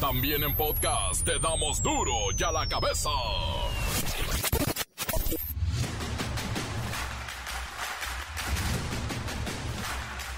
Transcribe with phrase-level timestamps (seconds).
[0.00, 3.10] También en podcast te damos duro y a la cabeza.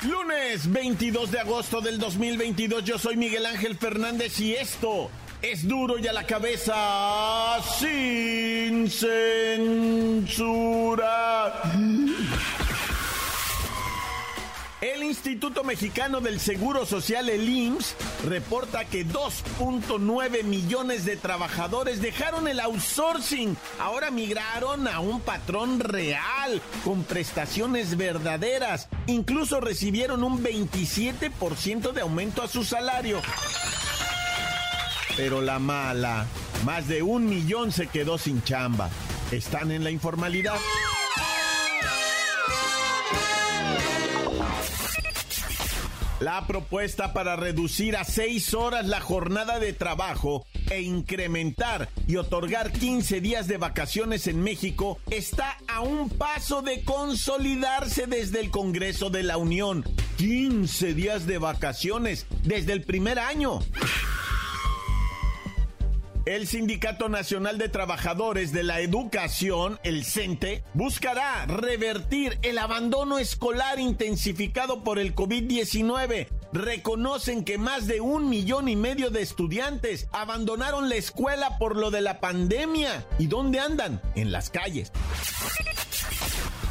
[0.08, 5.10] Lunes 22 de agosto del 2022, yo soy Miguel Ángel Fernández y esto
[5.42, 10.32] es duro y a la cabeza sin censura.
[15.10, 17.96] Instituto Mexicano del Seguro Social, el IMSS,
[18.26, 23.56] reporta que 2.9 millones de trabajadores dejaron el outsourcing.
[23.80, 28.88] Ahora migraron a un patrón real, con prestaciones verdaderas.
[29.08, 33.20] Incluso recibieron un 27% de aumento a su salario.
[35.16, 36.24] Pero la mala,
[36.64, 38.88] más de un millón se quedó sin chamba.
[39.32, 40.54] Están en la informalidad.
[46.20, 52.72] La propuesta para reducir a seis horas la jornada de trabajo e incrementar y otorgar
[52.72, 59.08] 15 días de vacaciones en México está a un paso de consolidarse desde el Congreso
[59.08, 59.82] de la Unión.
[60.18, 63.60] 15 días de vacaciones desde el primer año.
[66.30, 73.80] El Sindicato Nacional de Trabajadores de la Educación, el CENTE, buscará revertir el abandono escolar
[73.80, 76.28] intensificado por el COVID-19.
[76.52, 81.90] Reconocen que más de un millón y medio de estudiantes abandonaron la escuela por lo
[81.90, 83.04] de la pandemia.
[83.18, 84.00] ¿Y dónde andan?
[84.14, 84.92] En las calles.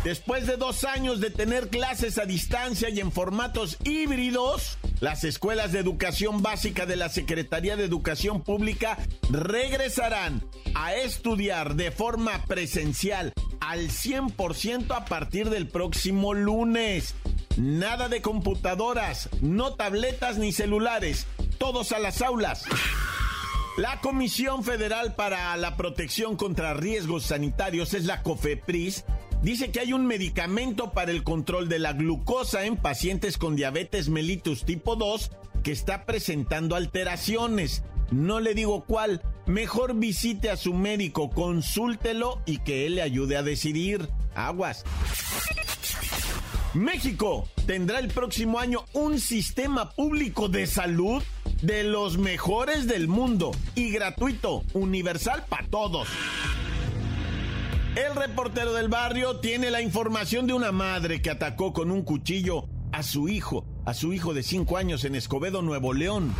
[0.04, 5.74] Después de dos años de tener clases a distancia y en formatos híbridos, las escuelas
[5.74, 8.98] de educación básica de la Secretaría de Educación Pública
[9.30, 10.42] regresarán
[10.74, 17.14] a estudiar de forma presencial al 100% a partir del próximo lunes.
[17.58, 22.64] Nada de computadoras, no tabletas ni celulares, todos a las aulas.
[23.78, 29.04] La Comisión Federal para la Protección contra Riesgos Sanitarios es la COFEPRIS
[29.42, 34.10] dice que hay un medicamento para el control de la glucosa en pacientes con diabetes
[34.10, 35.32] mellitus tipo 2
[35.64, 37.84] que está presentando alteraciones.
[38.12, 43.38] No le digo cuál, mejor visite a su médico, consúltelo y que él le ayude
[43.38, 44.10] a decidir.
[44.36, 44.84] Aguas.
[46.74, 51.24] México tendrá el próximo año un sistema público de salud
[51.62, 56.08] de los mejores del mundo y gratuito, universal para todos.
[58.08, 62.64] El reportero del barrio tiene la información de una madre que atacó con un cuchillo
[62.94, 66.34] a su hijo, a su hijo de 5 años en Escobedo, Nuevo León.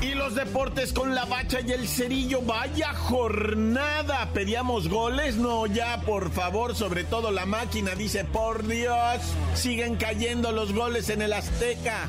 [0.00, 4.30] Y los deportes con la bacha y el cerillo, vaya jornada.
[4.32, 5.36] ¿Pedíamos goles?
[5.36, 9.20] No, ya, por favor, sobre todo la máquina dice, por Dios,
[9.54, 12.08] siguen cayendo los goles en el Azteca.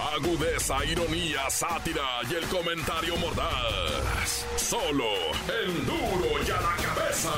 [0.00, 4.46] Agudeza, ironía, sátira y el comentario mordaz.
[4.56, 5.04] Solo
[5.62, 7.32] el duro y a la cabeza.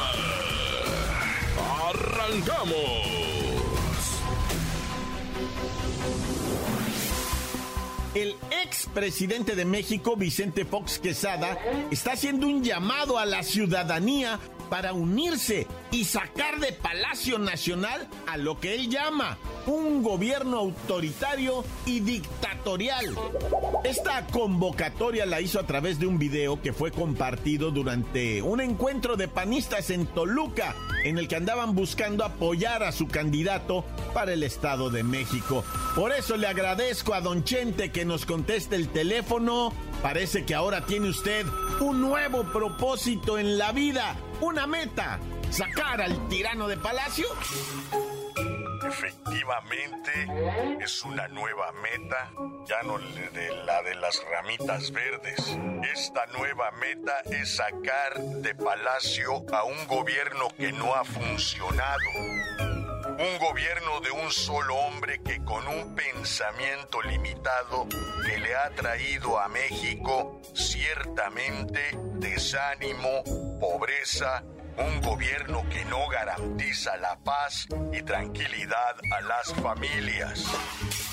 [1.88, 3.24] ¡Arrancamos!
[8.14, 11.58] El expresidente de México, Vicente Fox Quesada,
[11.90, 14.38] está haciendo un llamado a la ciudadanía
[14.74, 21.64] para unirse y sacar de Palacio Nacional a lo que él llama un gobierno autoritario
[21.86, 23.14] y dictatorial.
[23.84, 29.14] Esta convocatoria la hizo a través de un video que fue compartido durante un encuentro
[29.14, 30.74] de panistas en Toluca,
[31.04, 35.64] en el que andaban buscando apoyar a su candidato para el Estado de México.
[35.94, 39.72] Por eso le agradezco a Don Chente que nos conteste el teléfono.
[40.02, 41.46] Parece que ahora tiene usted
[41.80, 45.18] un nuevo propósito en la vida, una meta,
[45.50, 47.26] sacar al tirano de Palacio.
[48.86, 50.12] Efectivamente,
[50.80, 52.30] es una nueva meta,
[52.66, 55.56] ya no de la de las ramitas verdes.
[55.92, 62.04] Esta nueva meta es sacar de palacio a un gobierno que no ha funcionado.
[63.06, 67.86] Un gobierno de un solo hombre que con un pensamiento limitado
[68.44, 71.80] le ha traído a México ciertamente
[72.14, 73.22] desánimo,
[73.64, 74.44] pobreza,
[74.76, 80.44] un gobierno que no garantiza la paz y tranquilidad a las familias.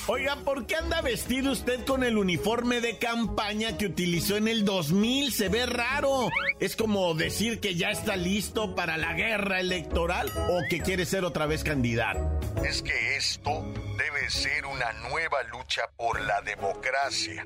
[0.07, 4.65] Oiga, ¿por qué anda vestido usted con el uniforme de campaña que utilizó en el
[4.65, 5.31] 2000?
[5.31, 6.30] Se ve raro.
[6.59, 11.24] ¿Es como decir que ya está listo para la guerra electoral o que quiere ser
[11.24, 12.19] otra vez candidato?
[12.65, 13.63] Es que esto
[13.98, 17.45] debe ser una nueva lucha por la democracia.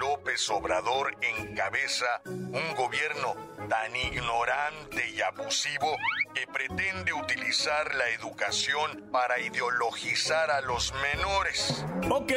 [0.00, 3.34] López Obrador encabeza un gobierno
[3.68, 5.96] tan ignorante y abusivo
[6.34, 11.84] que pretende utilizar la educación para ideologizar a los menores.
[12.10, 12.32] Ok,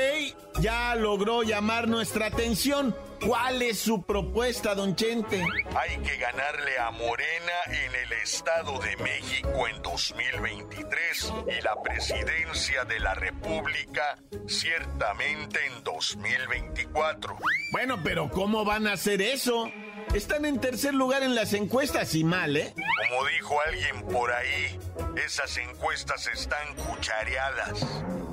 [0.60, 2.95] ya logró llamar nuestra atención.
[3.25, 5.42] ¿Cuál es su propuesta, don Chente?
[5.75, 12.84] Hay que ganarle a Morena en el Estado de México en 2023 y la presidencia
[12.84, 14.18] de la República
[14.48, 17.38] ciertamente en 2024.
[17.72, 19.72] Bueno, pero ¿cómo van a hacer eso?
[20.14, 22.74] Están en tercer lugar en las encuestas y mal, ¿eh?
[22.76, 24.80] Como dijo alguien por ahí,
[25.26, 27.86] esas encuestas están cuchareadas.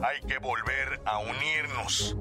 [0.03, 2.17] Hay que volver a unirnos.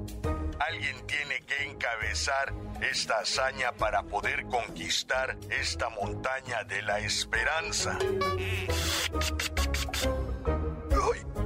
[0.60, 7.98] Alguien tiene que encabezar esta hazaña para poder conquistar esta montaña de la esperanza.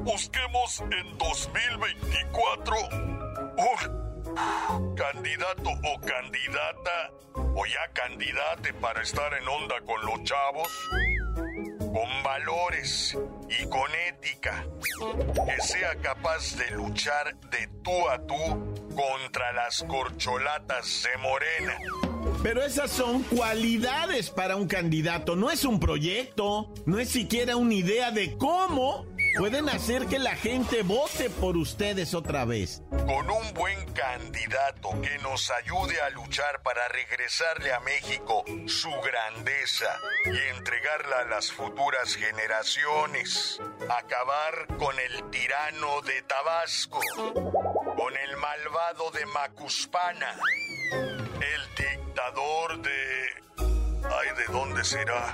[0.05, 2.77] busquemos en 2024
[4.97, 7.11] candidato o candidata
[7.55, 10.69] o ya candidate para estar en onda con los chavos
[11.95, 13.17] con valores
[13.49, 14.67] y con ética,
[15.47, 21.79] que sea capaz de luchar de tú a tú contra las corcholatas de Morena.
[22.43, 27.75] Pero esas son cualidades para un candidato, no es un proyecto, no es siquiera una
[27.75, 29.07] idea de cómo
[29.39, 32.83] pueden hacer que la gente vote por ustedes otra vez.
[32.91, 39.99] Con un buen candidato que nos ayude a luchar para regresarle a México su grandeza
[40.27, 43.61] y entregarla a las futuras generaciones.
[43.89, 47.01] Acabar con el tirano de Tabasco,
[48.05, 50.37] con el malvado de Macuspana,
[50.93, 53.29] el dictador de...
[53.57, 55.33] Ay, ¿de dónde será?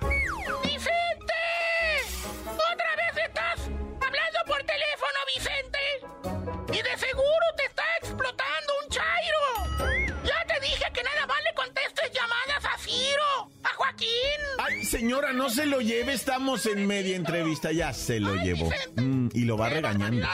[14.91, 18.71] Señora, no se lo lleve, estamos en media entrevista, ya se lo llevó.
[18.97, 20.27] Mm, y lo va regañando.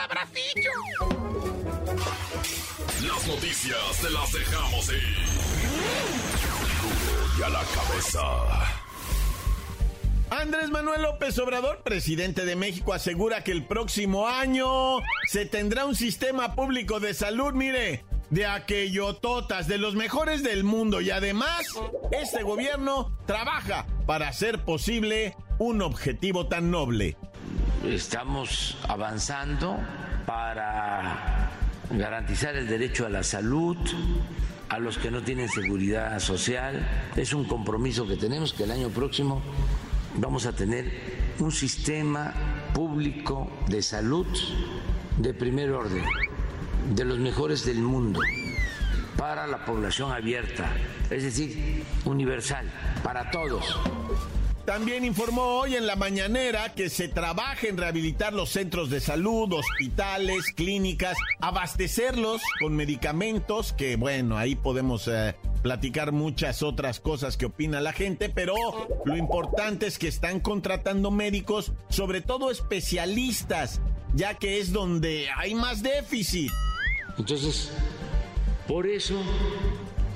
[3.02, 5.16] Las noticias te las dejamos ir.
[7.38, 8.22] Y a la cabeza.
[10.30, 15.94] Andrés Manuel López Obrador, presidente de México, asegura que el próximo año se tendrá un
[15.94, 21.66] sistema público de salud, mire, de aquellototas, de los mejores del mundo y además
[22.10, 27.16] este gobierno trabaja para hacer posible un objetivo tan noble.
[27.84, 29.76] Estamos avanzando
[30.24, 31.50] para
[31.90, 33.76] garantizar el derecho a la salud
[34.68, 36.86] a los que no tienen seguridad social.
[37.16, 39.42] Es un compromiso que tenemos que el año próximo
[40.16, 42.32] vamos a tener un sistema
[42.74, 44.26] público de salud
[45.18, 46.04] de primer orden
[46.94, 48.20] de los mejores del mundo
[49.16, 50.70] para la población abierta,
[51.10, 52.70] es decir, universal,
[53.02, 53.78] para todos.
[54.66, 59.52] También informó hoy en la mañanera que se trabaja en rehabilitar los centros de salud,
[59.52, 67.46] hospitales, clínicas, abastecerlos con medicamentos, que bueno, ahí podemos eh, platicar muchas otras cosas que
[67.46, 68.54] opina la gente, pero
[69.04, 73.80] lo importante es que están contratando médicos, sobre todo especialistas,
[74.14, 76.50] ya que es donde hay más déficit.
[77.16, 77.70] Entonces,
[78.66, 79.22] por eso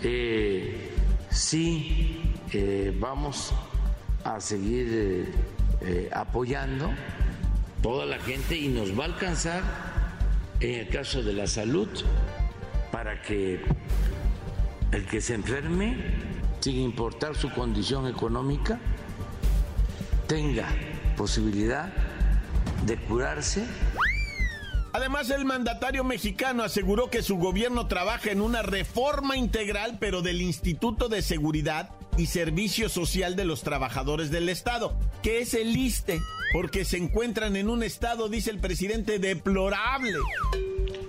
[0.02, 0.90] eh,
[1.30, 3.52] sí eh, vamos
[4.25, 5.33] a seguir
[5.80, 6.90] eh, apoyando
[7.83, 9.62] toda la gente y nos va a alcanzar
[10.61, 11.88] en el caso de la salud
[12.92, 13.61] para que
[14.92, 15.97] el que se enferme,
[16.61, 18.78] sin importar su condición económica,
[20.26, 20.66] tenga
[21.16, 21.92] posibilidad
[22.85, 23.64] de curarse
[24.92, 30.42] Además, el mandatario mexicano aseguró que su gobierno trabaja en una reforma integral, pero del
[30.42, 36.20] Instituto de Seguridad y Servicio Social de los Trabajadores del Estado, que es el ISTE,
[36.52, 40.18] porque se encuentran en un estado, dice el presidente, deplorable.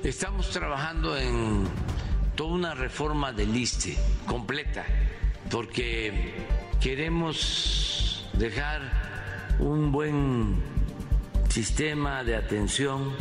[0.04, 1.68] Estamos trabajando en
[2.36, 3.98] toda una reforma del ISTE
[4.28, 4.86] completa,
[5.50, 6.36] porque
[6.80, 10.62] queremos dejar un buen
[11.50, 13.14] sistema de atención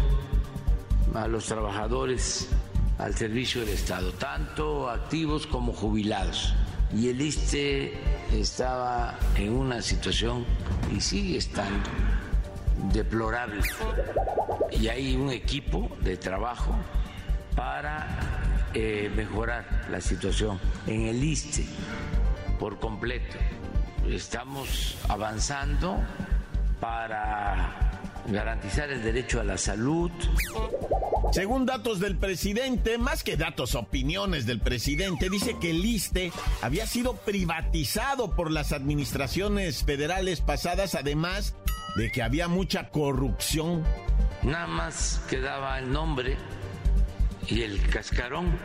[1.14, 2.48] a los trabajadores
[2.98, 6.54] al servicio del Estado, tanto activos como jubilados.
[6.94, 7.94] Y el ISTE
[8.32, 10.44] estaba en una situación
[10.94, 11.88] y sigue estando
[12.92, 13.62] deplorable.
[14.72, 16.74] y hay un equipo de trabajo
[17.56, 18.06] para
[18.74, 21.66] eh, mejorar la situación en el ISTE
[22.58, 23.36] por completo.
[24.06, 25.98] Estamos avanzando
[26.80, 27.90] para
[28.26, 30.10] garantizar el derecho a la salud.
[31.32, 36.86] Según datos del presidente, más que datos, opiniones del presidente, dice que el ISTE había
[36.86, 41.54] sido privatizado por las administraciones federales pasadas, además
[41.94, 43.84] de que había mucha corrupción.
[44.42, 46.36] Nada más quedaba el nombre
[47.46, 48.58] y el cascarón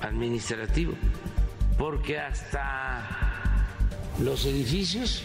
[0.00, 0.94] administrativo,
[1.76, 3.66] porque hasta
[4.18, 5.22] los edificios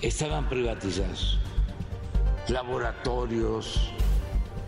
[0.00, 1.38] estaban privatizados,
[2.48, 3.92] laboratorios,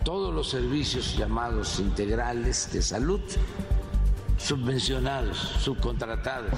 [0.05, 3.19] todos los servicios llamados integrales de salud,
[4.37, 6.53] subvencionados, subcontratados.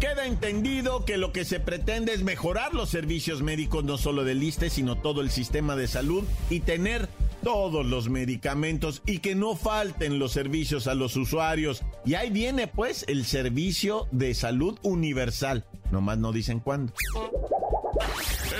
[0.00, 4.42] Queda entendido que lo que se pretende es mejorar los servicios médicos no solo del
[4.42, 7.08] ISTE, sino todo el sistema de salud y tener
[7.42, 11.82] todos los medicamentos y que no falten los servicios a los usuarios.
[12.04, 15.64] Y ahí viene pues el servicio de salud universal.
[15.90, 16.92] Nomás no dicen cuándo.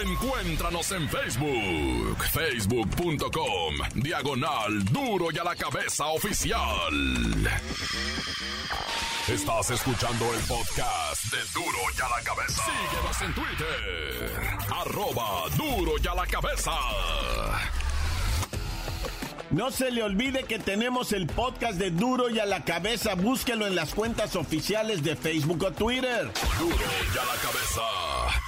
[0.01, 6.93] Encuéntranos en Facebook, facebook.com, diagonal duro y a la cabeza oficial.
[9.27, 12.63] Estás escuchando el podcast de Duro y a la cabeza.
[12.65, 16.73] Síguenos en Twitter, arroba duro y a la cabeza.
[19.51, 23.15] No se le olvide que tenemos el podcast de Duro y a la cabeza.
[23.15, 26.31] Búsquelo en las cuentas oficiales de Facebook o Twitter.
[26.59, 28.48] Duro y a la cabeza.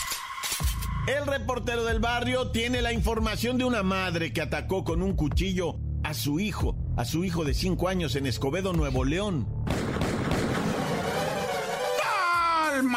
[1.18, 5.74] El reportero del barrio tiene la información de una madre que atacó con un cuchillo
[6.04, 9.48] a su hijo, a su hijo de 5 años en Escobedo, Nuevo León.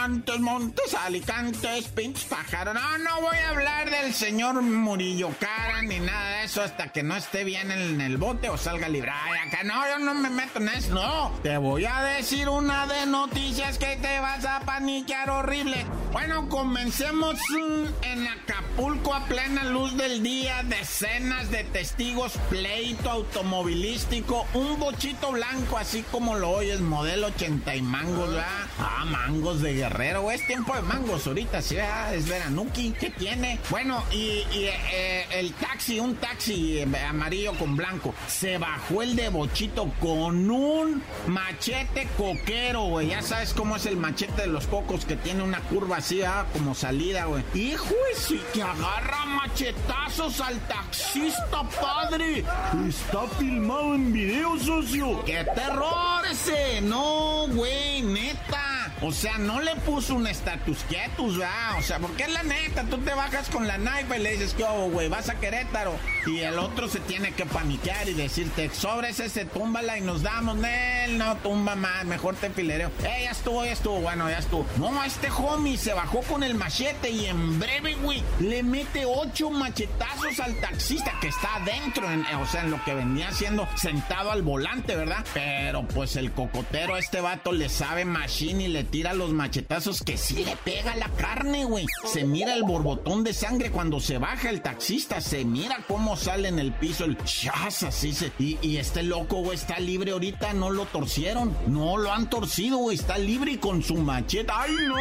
[0.04, 2.74] Montes, Montes, Alicantes, pinches pájaros.
[2.74, 7.04] No, no voy a hablar del señor Murillo Cara ni nada de eso hasta que
[7.04, 9.12] no esté bien en el bote o salga libre.
[9.14, 10.94] Ay, acá no, yo no me meto en eso.
[10.94, 15.86] No, te voy a decir una de noticias que te vas a paniquear horrible.
[16.12, 20.64] Bueno, comencemos mm, en Acapulco a plena luz del día.
[20.64, 27.82] Decenas de testigos, pleito automovilístico, un bochito blanco, así como lo oyes, modelo 80 y
[27.82, 28.68] mangos, ¿verdad?
[28.80, 32.16] Ah, mangos de es tiempo de mangos ahorita, sí, ¿verdad?
[32.16, 33.60] es veranuki, ¿qué tiene?
[33.70, 39.30] Bueno, y, eh, el taxi, un taxi eh, amarillo con blanco, se bajó el de
[39.30, 43.10] bochito con un machete coquero, güey.
[43.10, 46.48] Ya sabes cómo es el machete de los cocos que tiene una curva así, ¿verdad?
[46.54, 47.44] como salida, güey.
[47.54, 52.44] Hijo, sí que agarra machetazos al taxista, padre.
[52.88, 55.24] Está filmado en video, socio.
[55.26, 56.82] ¡Qué terror ese!
[56.82, 58.63] No, güey, neta.
[59.04, 61.78] O sea, no le puso un status quietus, ¿verdad?
[61.78, 64.54] O sea, porque es la neta, tú te bajas con la naipa y le dices,
[64.54, 65.10] ¿qué hago, güey?
[65.10, 65.94] Vas a Querétaro.
[66.26, 70.24] Y el otro se tiene que paniquear y decirte, sobre ese se túmbala y nos
[70.24, 70.56] damos.
[70.56, 72.92] Nel, no tumba más, mejor te filereo.
[73.04, 74.66] Eh, ya estuvo, ya estuvo, bueno, ya estuvo.
[74.78, 79.50] No, este homie se bajó con el machete y en breve, güey, le mete ocho
[79.50, 84.32] machetazos al taxista que está adentro, en, o sea, en lo que venía haciendo sentado
[84.32, 85.26] al volante, ¿verdad?
[85.34, 90.18] Pero pues el cocotero este vato le sabe machine y le tira los machetazos que
[90.18, 91.88] sí le pega la carne, güey.
[92.06, 96.50] Se mira el borbotón de sangre cuando se baja el taxista, se mira cómo sale
[96.50, 98.32] en el piso el chas, así se.
[98.38, 102.78] Y, y este loco, güey, está libre ahorita, no lo torcieron, no lo han torcido,
[102.78, 104.52] güey, está libre y con su machete.
[104.54, 104.96] ¡Ay, no!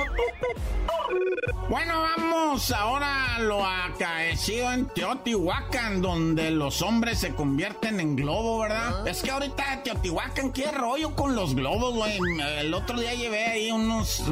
[1.68, 8.61] Bueno, vamos ahora a lo acaecido en Teotihuacán, donde los hombres se convierten en globo,
[8.61, 9.06] ¿verdad?
[9.06, 12.18] Es que ahorita Teotihuacán, qué rollo con los globos, güey.
[12.58, 14.23] El otro día llevé ahí unos,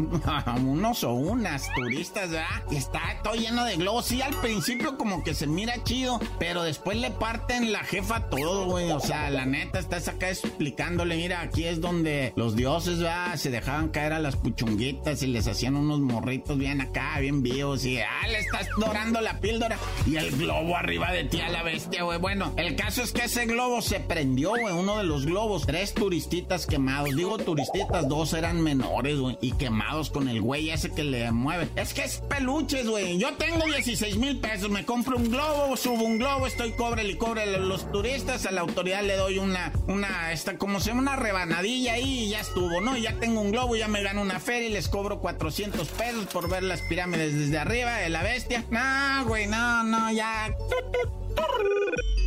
[0.59, 2.63] unos o unas turistas, ¿verdad?
[2.71, 4.07] Y está todo lleno de globos.
[4.07, 8.67] Sí, al principio como que se mira chido, pero después le parten la jefa todo,
[8.67, 8.91] güey.
[8.91, 13.37] O sea, la neta, estás acá explicándole, mira, aquí es donde los dioses, ¿verdad?
[13.37, 17.85] Se dejaban caer a las puchunguitas y les hacían unos morritos bien acá, bien vivos.
[17.85, 19.79] Y, ah, le estás dorando la píldora.
[20.07, 22.19] Y el globo arriba de ti a la bestia, güey.
[22.19, 24.75] Bueno, el caso es que ese globo se prendió, güey.
[24.75, 25.67] Uno de los globos.
[25.67, 27.15] Tres turistitas quemados.
[27.17, 29.30] Digo turistitas, dos eran menores, güey.
[29.41, 31.69] Y quemados con el güey ese que le mueve.
[31.77, 33.19] Es que es peluches, güey.
[33.19, 34.71] Yo tengo 16 mil pesos.
[34.71, 38.47] Me compro un globo, subo un globo, estoy cobre y cobre a los turistas.
[38.47, 42.29] A la autoridad le doy una, una, esta, como se llama, una rebanadilla ahí y
[42.31, 42.97] ya estuvo, ¿no?
[42.97, 46.49] Ya tengo un globo, ya me gano una feria y les cobro 400 pesos por
[46.49, 48.65] ver las pirámides desde arriba de la bestia.
[48.71, 50.55] No, güey, no, no, ya.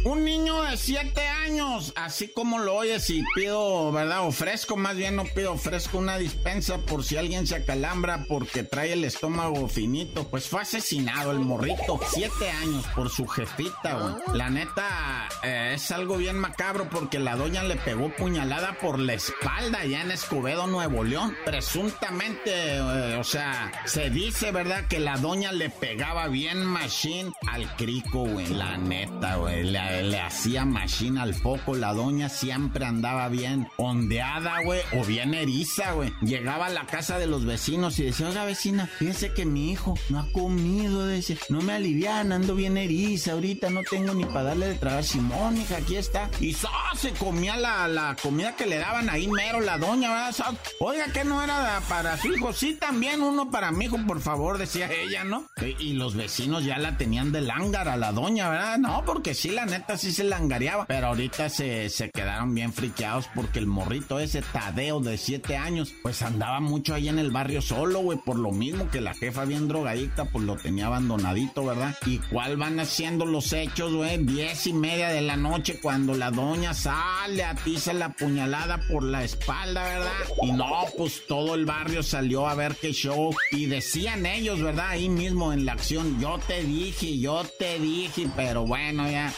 [0.05, 4.27] Un niño de 7 años, así como lo oyes y pido, ¿verdad?
[4.27, 8.93] Ofrezco, más bien no pido, ofrezco una dispensa por si alguien se acalambra porque trae
[8.93, 10.27] el estómago finito.
[10.27, 14.37] Pues fue asesinado el morrito, 7 años por su jefita, güey.
[14.37, 19.13] La neta, eh, es algo bien macabro porque la doña le pegó puñalada por la
[19.13, 21.33] espalda ya en Escobedo, Nuevo León.
[21.45, 24.87] Presuntamente, eh, o sea, se dice, ¿verdad?
[24.87, 28.47] Que la doña le pegaba bien machine al crico, güey.
[28.47, 29.63] La neta, güey.
[30.01, 31.75] Le, hacía machine al foco.
[31.75, 36.13] La doña siempre andaba bien ondeada, güey, o bien eriza, güey.
[36.21, 39.95] Llegaba a la casa de los vecinos y decía, oiga, vecina, fíjese que mi hijo
[40.09, 44.43] no ha comido, dice, no me alivian, ando bien eriza ahorita, no tengo ni para
[44.43, 45.03] darle de tragar.
[45.03, 46.29] Simón, hija, aquí está.
[46.39, 46.55] Y
[46.95, 50.55] se comía la, la, comida que le daban ahí mero la doña, ¿verdad?
[50.79, 54.57] Oiga, que no era para su hijo, sí, también uno para mi hijo, por favor,
[54.57, 55.45] decía ella, ¿no?
[55.79, 58.77] Y, los vecinos ya la tenían de lángar a la doña, ¿verdad?
[58.77, 63.29] No, porque sí, la neta sí se langareaba, pero ahorita se, se quedaron bien friqueados
[63.35, 67.61] porque el morrito ese Tadeo de 7 años, pues andaba mucho ahí en el barrio
[67.61, 71.95] solo, güey, por lo mismo que la jefa bien drogadicta, pues lo tenía abandonadito, ¿verdad?
[72.05, 74.17] ¿Y cuál van haciendo los hechos, güey?
[74.23, 79.23] Diez y media de la noche cuando la doña sale, atiza la puñalada por la
[79.23, 80.11] espalda, ¿verdad?
[80.41, 84.89] Y no, pues todo el barrio salió a ver qué show y decían ellos, ¿verdad?
[84.89, 89.33] Ahí mismo en la acción, yo te dije, yo te dije, pero bueno, ya.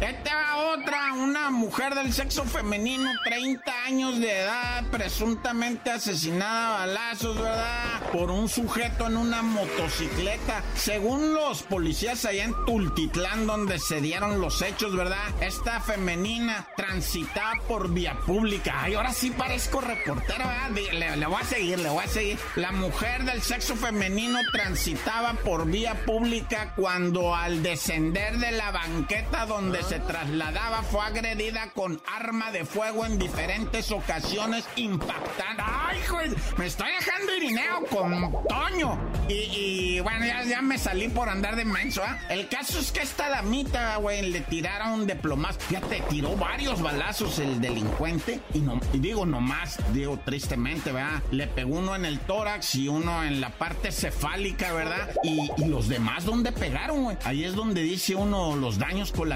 [0.00, 7.36] Esta otra, una mujer del sexo femenino, 30 años de edad, presuntamente asesinada a balazos,
[7.36, 8.10] ¿verdad?
[8.12, 10.62] Por un sujeto en una motocicleta.
[10.74, 15.24] Según los policías allá en Tultitlán, donde se dieron los hechos, ¿verdad?
[15.40, 18.82] Esta femenina transitaba por vía pública.
[18.82, 20.70] Ay, ahora sí parezco reportero, ¿verdad?
[20.70, 22.38] Le, le voy a seguir, le voy a seguir.
[22.56, 29.39] La mujer del sexo femenino transitaba por vía pública cuando al descender de la banqueta
[29.46, 35.62] donde se trasladaba fue agredida con arma de fuego en diferentes ocasiones impactando.
[35.64, 36.36] ¡Ay, joder!
[36.56, 38.98] Me estoy dejando irineo con Toño.
[39.28, 42.18] Y, bueno, ya, me salí por andar de menso, ¿ah?
[42.28, 45.58] El caso es que esta damita, güey, le tiraron de plomas.
[45.70, 48.40] Ya te tiró varios balazos el delincuente.
[48.54, 51.22] Y, no, y digo nomás, digo tristemente, ¿verdad?
[51.30, 55.10] Le pegó uno en el tórax y uno en la parte cefálica, ¿verdad?
[55.22, 57.16] Y, y los demás, ¿dónde pegaron, güey?
[57.24, 59.29] Ahí es donde dice uno los daños colaterales,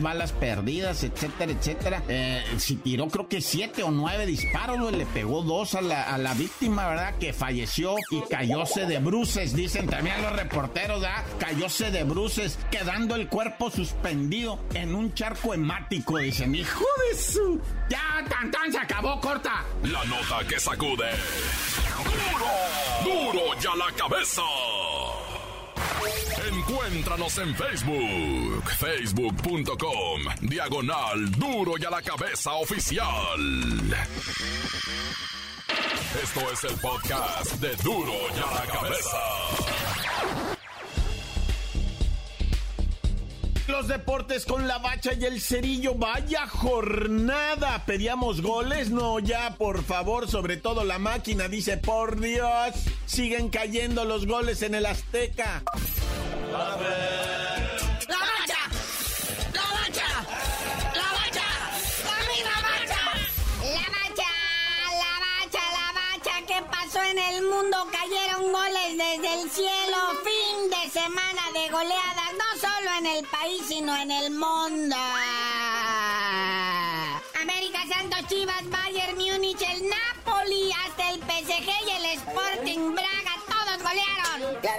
[0.00, 2.02] balas perdidas, etcétera, etcétera.
[2.08, 6.18] Eh, si tiró creo que siete o nueve disparos, le pegó dos a la, a
[6.18, 7.14] la víctima, ¿verdad?
[7.18, 11.24] Que falleció y cayóse de bruces, dicen también los reporteros, ¿verdad?
[11.38, 17.60] Cayóse de bruces, quedando el cuerpo suspendido en un charco hemático, dicen, hijo de su...
[17.88, 19.64] Ya, tan, tan, se acabó, corta.
[19.82, 21.10] La nota que sacude.
[23.04, 24.42] Duro, duro ya la cabeza.
[26.68, 33.40] Encuéntranos en Facebook, facebook.com, diagonal duro y a la cabeza oficial.
[36.22, 39.18] Esto es el podcast de duro y a la cabeza.
[43.66, 47.82] Los deportes con la bacha y el cerillo, vaya jornada.
[47.86, 52.74] Pedíamos goles, no ya, por favor, sobre todo la máquina dice, por Dios,
[53.06, 55.62] siguen cayendo los goles en el Azteca.
[68.98, 69.96] Desde el cielo.
[70.24, 74.96] Fin de semana de goleadas, no solo en el país, sino en el mundo.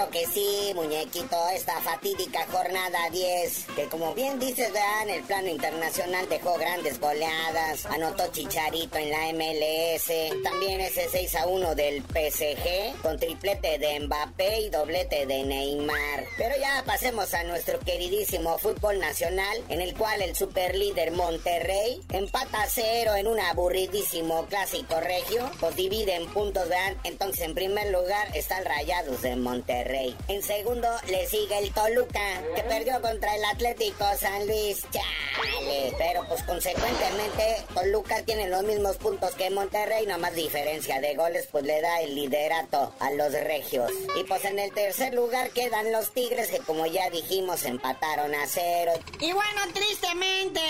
[0.08, 4.72] Que sí, muñequito, esta fatídica jornada 10, que como bien dices,
[5.04, 11.36] en el plano internacional dejó grandes goleadas, anotó Chicharito en la MLS, también ese 6
[11.36, 16.26] a 1 del PSG, con triplete de Mbappé y doblete de Neymar.
[16.38, 22.64] Pero ya pasemos a nuestro queridísimo fútbol nacional, en el cual el superlíder Monterrey empata
[22.64, 27.92] a cero en un aburridísimo clásico regio, pues divide en puntos, vean, entonces en primer
[27.92, 29.89] lugar están Rayados de Monterrey.
[29.90, 30.16] Monterrey.
[30.28, 34.84] En segundo le sigue el Toluca, que perdió contra el Atlético San Luis.
[34.92, 35.94] Chale.
[35.98, 41.48] Pero pues consecuentemente Toluca tiene los mismos puntos que Monterrey, no más diferencia de goles,
[41.52, 43.92] pues le da el liderato a los regios.
[44.20, 48.46] Y pues en el tercer lugar quedan los Tigres, que como ya dijimos empataron a
[48.48, 48.92] cero.
[49.20, 50.62] Y bueno, tristemente,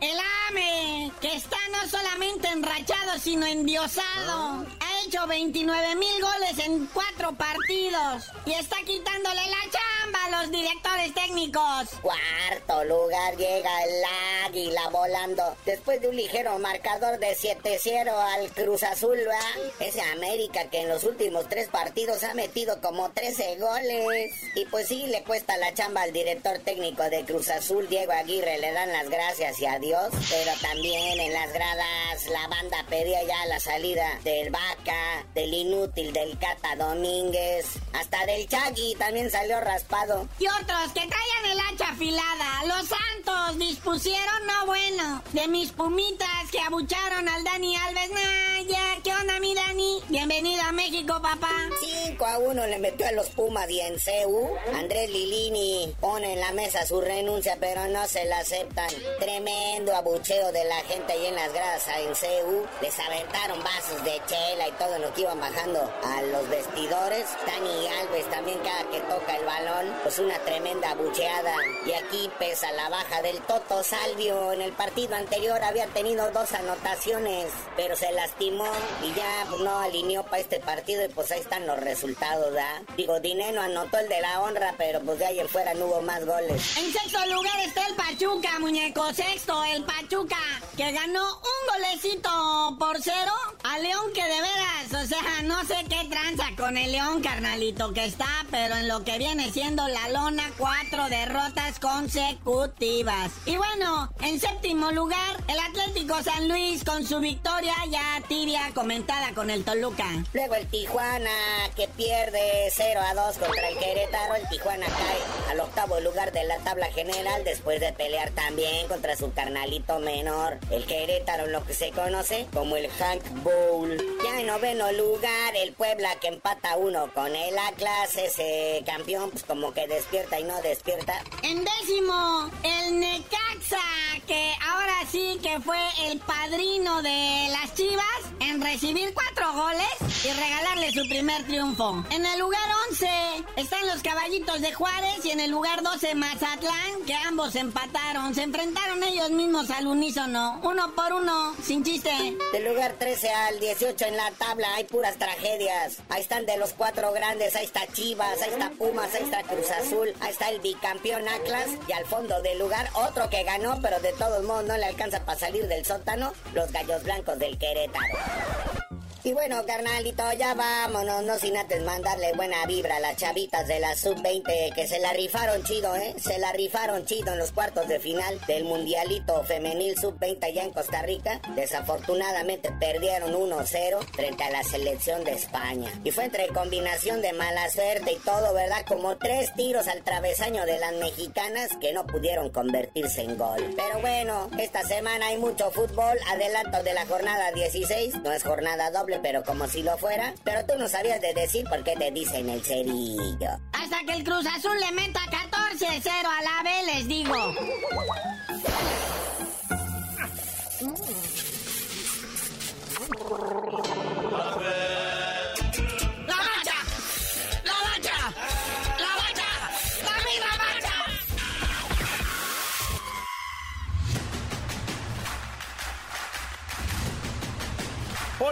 [0.00, 4.66] el AME, que está no solamente enrachado, sino endiosado.
[4.80, 10.50] Ha hecho 29 mil goles en cuatro partidos y está quitándole la chamba a los
[10.50, 11.88] directores técnicos.
[12.00, 14.02] Cuarto lugar llega el
[14.46, 15.56] Águila volando.
[15.64, 19.72] Después de un ligero marcador de 7-0 al Cruz Azul, ¿verdad?
[19.80, 24.32] Ese América que en los últimos tres partidos ha metido como 13 goles.
[24.54, 28.58] Y pues sí, le cuesta la chamba al director técnico de Cruz Azul, Diego Aguirre,
[28.58, 30.10] le dan las gracias y adiós.
[30.30, 36.12] Pero también en las gradas la banda pedía ya la salida del Vaca, del Inútil,
[36.12, 40.28] del Cata Domínguez, hasta del Chagui también salió raspado.
[40.38, 42.64] Y otros que traigan el hacha afilada.
[42.66, 48.10] Los Santos dispusieron, no bueno, de mis pumitas que abucharon al Dani Alves.
[48.10, 50.02] Nah, ya, ¿qué onda mi Dani?
[50.08, 51.50] Bienvenido a México, papá.
[51.80, 54.50] 5 a 1 le metió a los Pumas y en CEU.
[54.74, 58.88] Andrés Lilini pone en la mesa su renuncia, pero no se la aceptan.
[59.18, 62.66] Tremendo abucheo de la gente ahí en las gradas en CEU.
[62.80, 67.26] Les aventaron vasos de chela y todo lo que iban bajando a los vestidores.
[67.46, 71.54] Dani Alves también cada que toca el balón, pues una tremenda abucheada.
[71.86, 74.52] Y aquí pesa la baja del Toto Salvio.
[74.52, 77.46] En el partido anterior había tenido dos anotaciones,
[77.76, 78.68] pero se lastimó
[79.02, 82.82] y ya no alineó para este partido y pues ahí están los resultados, ¿da?
[82.94, 86.02] Digo, Dineno anotó el de la honra, pero pues de ahí en fuera no hubo
[86.02, 86.76] más goles.
[86.76, 89.14] En sexto lugar está el Pachuca, muñeco.
[89.14, 90.36] Sexto, el Pachuca,
[90.76, 95.86] que ganó un golecito por cero a León, que de veras, o sea, no sé
[95.88, 100.08] qué tranza con el León, carnalito, que está, pero en lo que viene siendo la
[100.08, 103.32] lona, cuatro derrotas consecutivas.
[103.44, 109.34] Y bueno, en séptimo lugar, el Atlético San Luis con su victoria ya tibia comentada
[109.34, 110.06] con el Toluca.
[110.32, 111.30] Luego el Tijuana
[111.74, 114.34] que pierde 0 a 2 contra el Querétaro.
[114.36, 119.16] El Tijuana cae al octavo lugar de la tabla general después de pelear también contra
[119.16, 123.96] su carnalito menor, el Querétaro, lo que se conoce como el Hank Bowl.
[124.24, 129.44] Ya en noveno lugar, el Puebla que empata uno con el Atlas, ese campeón, pues
[129.44, 131.22] como que despierta y no despierta.
[131.42, 133.78] En décimo, el Necaxa,
[134.26, 138.04] que ahora sí que fue el padrino de las Chivas
[138.40, 142.04] en recibir cuatro goles y regalarle su primer triunfo.
[142.10, 143.08] En el lugar 11
[143.56, 148.34] están los Caballitos de Juárez y en el lugar 12 Mazatlán, que ambos empataron.
[148.34, 152.10] Se enfrentaron ellos mismos al unísono, uno por uno, sin chiste.
[152.52, 155.98] Del lugar 13 al 18 en la tabla hay puras tragedias.
[156.08, 159.70] Ahí están de los cuatro grandes, ahí está Chivas, ahí está Pumas, ahí está Cruz
[159.70, 163.98] Azul, ahí está el bicampeón Atlas y al fondo del lugar otro que ganó, pero
[164.00, 168.85] de todos modos no le alcanza para salir del sótano, los Gallos Blancos del Querétaro.
[169.26, 173.80] Y bueno, carnalito, ya vámonos, no sin antes mandarle buena vibra a las chavitas de
[173.80, 176.14] la sub-20 que se la rifaron chido, ¿eh?
[176.16, 180.70] Se la rifaron chido en los cuartos de final del Mundialito Femenil sub-20 allá en
[180.70, 181.40] Costa Rica.
[181.56, 185.90] Desafortunadamente perdieron 1-0 frente a la selección de España.
[186.04, 188.84] Y fue entre combinación de mala suerte y todo, ¿verdad?
[188.86, 193.74] Como tres tiros al travesaño de las mexicanas que no pudieron convertirse en gol.
[193.74, 196.16] Pero bueno, esta semana hay mucho fútbol.
[196.28, 198.22] Adelanto de la jornada 16.
[198.22, 200.34] No es jornada doble pero como si lo fuera.
[200.44, 203.48] Pero tú no sabías de decir por qué te dicen el cerillo.
[203.72, 207.54] Hasta que el Cruz Azul le meta 14-0 a la B, les digo.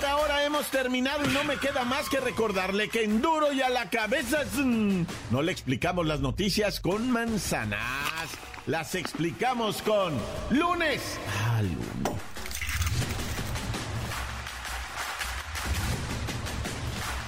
[0.04, 3.68] Ahora hemos terminado y no me queda más que recordarle que en duro y a
[3.68, 8.30] la cabeza mm, no le explicamos las noticias con manzanas,
[8.66, 11.18] las explicamos con al lunes.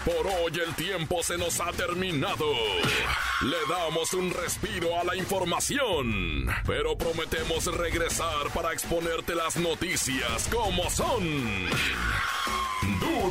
[0.04, 2.46] Por hoy el tiempo se nos ha terminado.
[3.42, 10.88] Le damos un respiro a la información, pero prometemos regresar para exponerte las noticias como
[10.90, 11.66] son.